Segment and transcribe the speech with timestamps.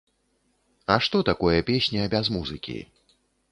[0.93, 2.77] А што такое песня без музыкі?